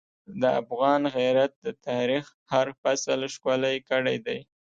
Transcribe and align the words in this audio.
د 0.41 0.43
افغان 0.61 1.01
غیرت 1.17 1.51
د 1.65 1.67
تاریخ 1.87 2.25
هر 2.51 2.67
فصل 2.81 3.19
ښکلی 3.33 3.77
کړی 3.89 4.17
دی. 4.25 4.39